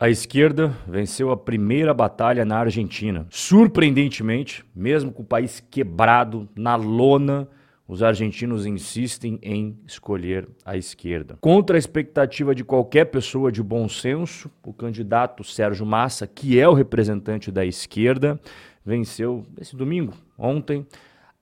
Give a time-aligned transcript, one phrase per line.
[0.00, 3.26] A esquerda venceu a primeira batalha na Argentina.
[3.30, 7.48] Surpreendentemente, mesmo com o país quebrado, na lona,
[7.88, 11.36] os argentinos insistem em escolher a esquerda.
[11.40, 16.68] Contra a expectativa de qualquer pessoa de bom senso, o candidato Sérgio Massa, que é
[16.68, 18.38] o representante da esquerda,
[18.86, 20.86] venceu esse domingo, ontem,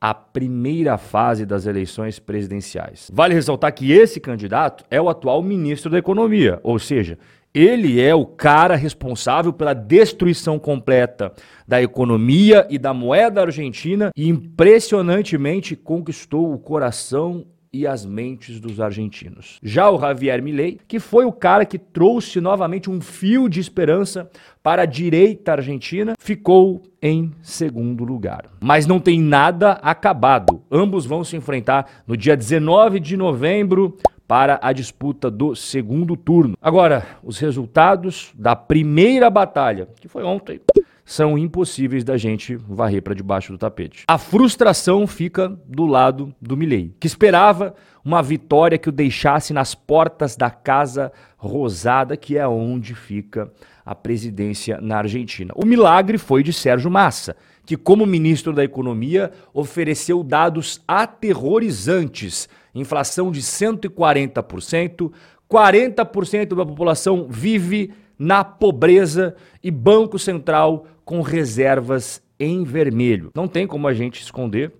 [0.00, 3.11] a primeira fase das eleições presidenciais.
[3.12, 7.18] Vale ressaltar que esse candidato é o atual ministro da Economia, ou seja,
[7.57, 11.33] ele é o cara responsável pela destruição completa
[11.66, 18.79] da economia e da moeda argentina e impressionantemente conquistou o coração e as mentes dos
[18.79, 19.59] argentinos.
[19.62, 24.30] Já o Javier Milei, que foi o cara que trouxe novamente um fio de esperança
[24.62, 28.51] para a direita argentina, ficou em segundo lugar.
[28.60, 30.62] Mas não tem nada acabado.
[30.70, 33.96] Ambos vão se enfrentar no dia 19 de novembro
[34.27, 36.57] para a disputa do segundo turno.
[36.61, 40.61] Agora, os resultados da primeira batalha, que foi ontem,
[41.05, 44.02] são impossíveis da gente varrer para debaixo do tapete.
[44.09, 47.74] A frustração fica do lado do Milley, que esperava
[48.05, 53.52] uma vitória que o deixasse nas portas da Casa Rosada, que é onde fica
[53.87, 55.54] a presidência na Argentina.
[55.56, 63.30] O milagre foi de Sérgio Massa, que, como ministro da Economia, ofereceu dados aterrorizantes inflação
[63.30, 65.12] de 140%,
[65.50, 73.31] 40% da população vive na pobreza e Banco Central com reservas em vermelho.
[73.34, 74.72] Não tem como a gente esconder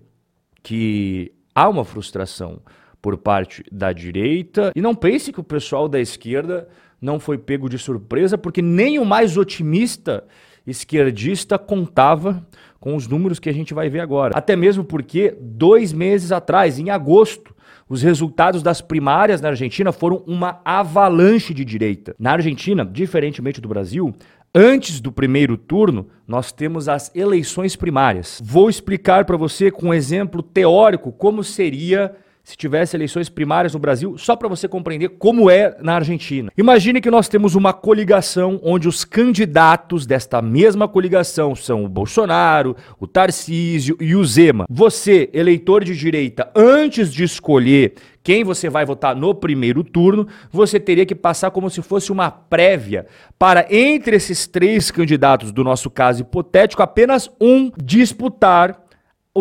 [0.61, 2.61] que há uma frustração
[3.01, 6.67] por parte da direita e não pense que o pessoal da esquerda
[7.01, 10.23] não foi pego de surpresa, porque nem o mais otimista
[10.65, 12.45] esquerdista contava
[12.79, 14.37] com os números que a gente vai ver agora.
[14.37, 17.55] Até mesmo porque dois meses atrás, em agosto,
[17.89, 22.15] os resultados das primárias na Argentina foram uma avalanche de direita.
[22.19, 24.13] Na Argentina, diferentemente do Brasil,
[24.55, 28.41] Antes do primeiro turno, nós temos as eleições primárias.
[28.43, 32.15] Vou explicar para você com um exemplo teórico como seria
[32.47, 36.49] se tivesse eleições primárias no Brasil, só para você compreender como é na Argentina.
[36.57, 42.73] Imagine que nós temos uma coligação onde os candidatos desta mesma coligação são o Bolsonaro,
[43.01, 44.65] o Tarcísio e o Zema.
[44.69, 50.79] Você, eleitor de direita, antes de escolher quem você vai votar no primeiro turno, você
[50.79, 55.89] teria que passar como se fosse uma prévia para, entre esses três candidatos do nosso
[55.89, 58.86] caso hipotético, apenas um disputar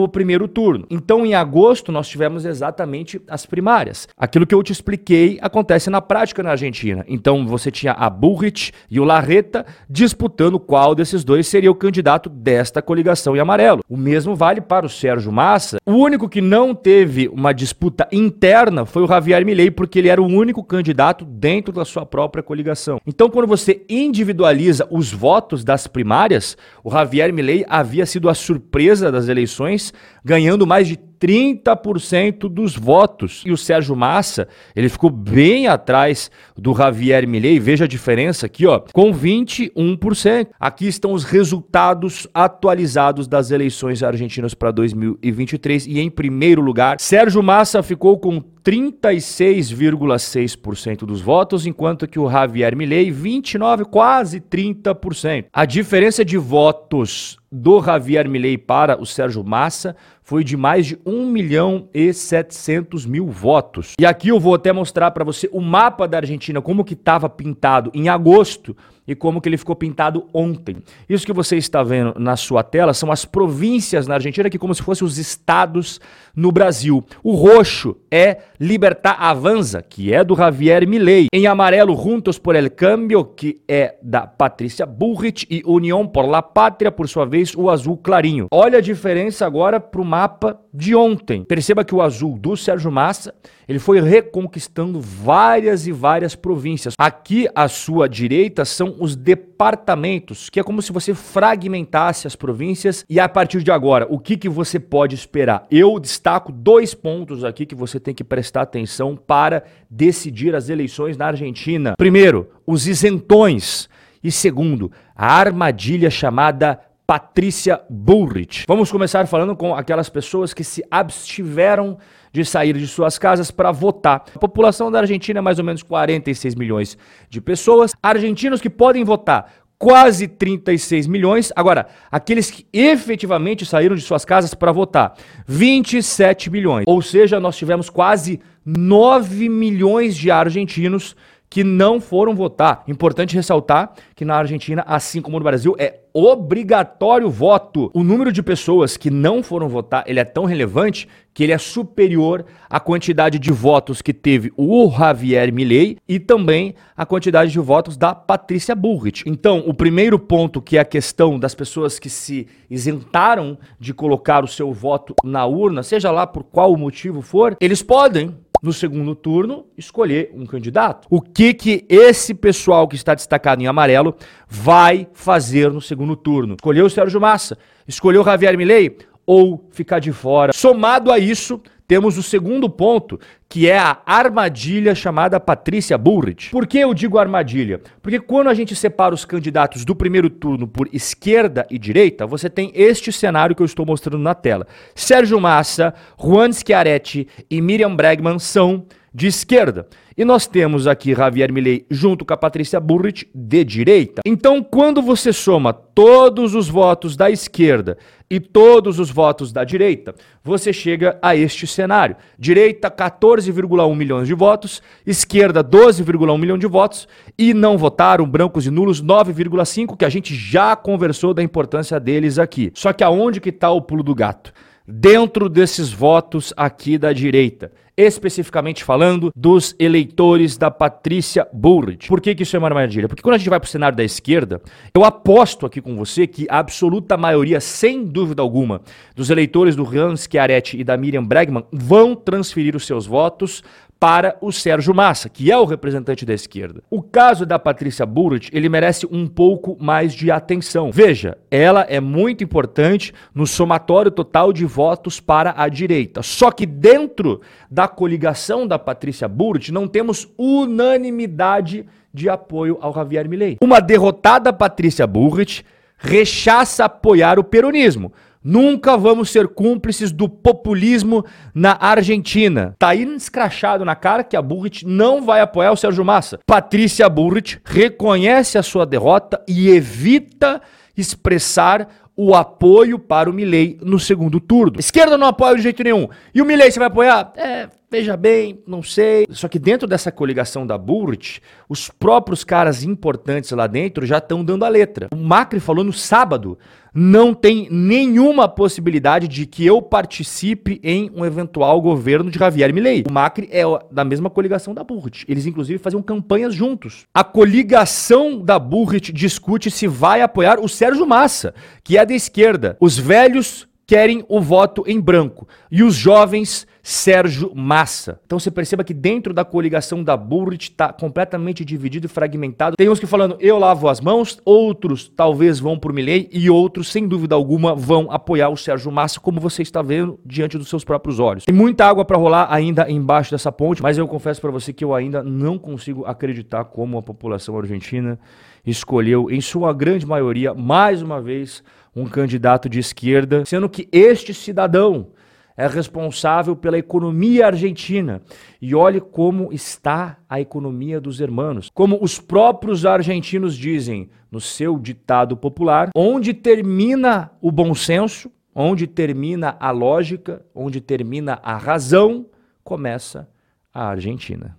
[0.03, 0.87] o primeiro turno.
[0.91, 4.07] Então, em agosto, nós tivemos exatamente as primárias.
[4.17, 7.05] Aquilo que eu te expliquei acontece na prática na Argentina.
[7.09, 12.29] Então, você tinha a Bullrich e o Larreta disputando qual desses dois seria o candidato
[12.29, 13.83] desta coligação em amarelo.
[13.89, 15.79] O mesmo vale para o Sérgio Massa.
[15.87, 20.21] O único que não teve uma disputa interna foi o Javier Milei, porque ele era
[20.21, 23.01] o único candidato dentro da sua própria coligação.
[23.07, 29.11] Então, quando você individualiza os votos das primárias, o Javier Milei havia sido a surpresa
[29.11, 29.86] das eleições
[30.25, 33.43] ganhando mais de 30% dos votos.
[33.47, 38.67] E o Sérgio Massa, ele ficou bem atrás do Javier Milei, veja a diferença aqui,
[38.67, 40.49] ó, com 21%.
[40.59, 47.43] Aqui estão os resultados atualizados das eleições argentinas para 2023 e em primeiro lugar, Sérgio
[47.43, 55.45] Massa ficou com 36,6% dos votos, enquanto que o Javier Milei 29, quase 30%.
[55.53, 59.95] A diferença de votos do Javier Milei para o Sérgio Massa
[60.27, 63.93] foi de mais de 1 milhão e 700 mil votos.
[63.97, 67.29] E aqui eu vou até mostrar para você o mapa da Argentina, como que estava
[67.29, 70.77] pintado em agosto e como que ele ficou pintado ontem.
[71.09, 74.75] Isso que você está vendo na sua tela são as províncias na Argentina, que como
[74.75, 76.01] se fossem os estados
[76.35, 77.05] no Brasil.
[77.23, 81.29] O roxo é Libertar Avanza, que é do Javier Milei.
[81.33, 85.47] Em amarelo, Juntos por el Cambio, que é da Patrícia Bullrich.
[85.51, 88.47] E União por la Pátria, por sua vez, o azul clarinho.
[88.51, 91.45] Olha a diferença agora para o mapa de ontem.
[91.45, 93.35] Perceba que o azul do Sérgio Massa,
[93.69, 96.95] ele foi reconquistando várias e várias províncias.
[96.99, 103.05] Aqui à sua direita são os departamentos, que é como se você fragmentasse as províncias
[103.09, 105.67] e a partir de agora, o que, que você pode esperar?
[105.71, 111.17] Eu destaco dois pontos aqui que você tem que prestar atenção para decidir as eleições
[111.17, 111.95] na Argentina.
[111.97, 113.89] Primeiro, os isentões.
[114.23, 118.65] E segundo, a armadilha chamada Patrícia Bullrich.
[118.67, 121.99] Vamos começar falando com aquelas pessoas que se abstiveram
[122.37, 124.25] de sair de suas casas para votar.
[124.35, 126.99] A população da Argentina é mais ou menos 46 milhões
[127.31, 127.93] de pessoas.
[128.03, 131.51] Argentinos que podem votar, quase 36 milhões.
[131.57, 135.15] Agora, aqueles que efetivamente saíram de suas casas para votar,
[135.47, 136.85] 27 milhões.
[136.87, 141.17] Ou seja, nós tivemos quase 9 milhões de argentinos
[141.57, 142.85] que não foram votar.
[142.87, 147.91] Importante ressaltar que na Argentina, assim como no Brasil, é obrigatório voto.
[147.95, 151.59] O número de pessoas que não foram votar, ele é tão relevante que ele é
[151.59, 157.59] superior à quantidade de votos que teve o Javier Milei e também a quantidade de
[157.59, 159.25] votos da Patrícia Bullrich.
[159.27, 164.43] Então, o primeiro ponto, que é a questão das pessoas que se isentaram de colocar
[164.43, 168.35] o seu voto na urna, seja lá por qual motivo for, eles podem
[168.67, 171.07] no segundo turno, escolher um candidato.
[171.09, 174.15] O que que esse pessoal que está destacado em amarelo
[174.49, 176.55] vai fazer no segundo turno?
[176.55, 180.53] Escolher o Sérgio Massa, escolher o Javier Milei ou ficar de fora.
[180.53, 183.19] Somado a isso, temos o segundo ponto,
[183.49, 186.51] que é a armadilha chamada Patrícia Bullrich.
[186.51, 187.81] Por que eu digo armadilha?
[188.03, 192.51] Porque quando a gente separa os candidatos do primeiro turno por esquerda e direita, você
[192.51, 194.67] tem este cenário que eu estou mostrando na tela.
[194.95, 198.85] Sérgio Massa, Juan Schiaretti e Miriam Bregman são
[199.17, 199.87] de esquerda.
[200.15, 204.21] E nós temos aqui Javier Milei junto com a Patrícia Burrich de direita.
[204.27, 207.97] Então, quando você soma todos os votos da esquerda
[208.29, 210.15] e todos os votos da direita,
[210.45, 212.15] você chega a este cenário.
[212.39, 217.09] Direita 14,1 milhões de votos, esquerda 12,1 milhão de votos
[217.39, 222.39] e não votaram brancos e nulos 9,5, que a gente já conversou da importância deles
[222.39, 222.71] aqui.
[222.75, 224.53] Só que aonde que está o pulo do gato?
[224.87, 232.09] Dentro desses votos aqui da direita especificamente falando dos eleitores da Patrícia Bullrich.
[232.09, 233.09] Por que, que isso é uma armadilha?
[233.09, 234.61] Porque quando a gente vai para o cenário da esquerda,
[234.95, 238.83] eu aposto aqui com você que a absoluta maioria, sem dúvida alguma,
[239.15, 243.63] dos eleitores do Hans Schiaretti e da Miriam Bregman vão transferir os seus votos
[243.99, 246.83] para o Sérgio Massa, que é o representante da esquerda.
[246.91, 250.91] O caso da Patrícia Burrit, ele merece um pouco mais de atenção.
[250.93, 256.23] Veja, ela é muito importante no somatório total de votos para a direita.
[256.23, 257.41] Só que dentro
[257.71, 263.57] da coligação da Patrícia Burrit não temos unanimidade de apoio ao Javier Milei.
[263.61, 265.65] Uma derrotada Patrícia Burrit
[265.99, 268.13] rechaça apoiar o peronismo.
[268.49, 272.77] Nunca vamos ser cúmplices do populismo na Argentina.
[272.79, 276.39] Tá aí escrachado na cara que a Burrit não vai apoiar o Sérgio Massa.
[276.47, 280.63] Patrícia Burrit reconhece a sua derrota e evita
[280.97, 284.81] expressar o apoio para o Milley no segundo turno.
[284.81, 286.09] Esquerda não apoia de jeito nenhum.
[286.35, 287.33] E o Milley você vai apoiar?
[287.37, 289.27] É, veja bem, não sei.
[289.31, 294.45] Só que dentro dessa coligação da Burrit, os próprios caras importantes lá dentro já estão
[294.45, 295.09] dando a letra.
[295.15, 296.59] O Macri falou no sábado
[296.93, 303.05] não tem nenhuma possibilidade de que eu participe em um eventual governo de Javier Milei.
[303.09, 305.25] O Macri é da mesma coligação da Burrit.
[305.29, 307.05] Eles, inclusive, faziam campanhas juntos.
[307.15, 311.55] A coligação da Burrit discute se vai apoiar o Sérgio Massa,
[311.85, 312.79] que é da esquerda.
[312.81, 318.21] Os velhos querem o voto em branco e os jovens Sérgio Massa.
[318.27, 322.77] Então você perceba que dentro da coligação da Burrit está completamente dividido e fragmentado.
[322.77, 326.87] Tem uns que falando eu lavo as mãos, outros talvez vão por Milley e outros,
[326.93, 330.85] sem dúvida alguma, vão apoiar o Sérgio Massa, como você está vendo diante dos seus
[330.85, 331.45] próprios olhos.
[331.45, 334.85] Tem muita água para rolar ainda embaixo dessa ponte, mas eu confesso para você que
[334.85, 338.17] eu ainda não consigo acreditar como a população argentina
[338.65, 341.65] escolheu, em sua grande maioria, mais uma vez,
[341.97, 345.09] um candidato de esquerda, sendo que este cidadão
[345.57, 348.21] é responsável pela economia argentina.
[348.61, 351.71] E olhe como está a economia dos hermanos.
[351.73, 358.87] Como os próprios argentinos dizem no seu ditado popular, onde termina o bom senso, onde
[358.87, 362.27] termina a lógica, onde termina a razão,
[362.63, 363.29] começa
[363.73, 364.57] a Argentina.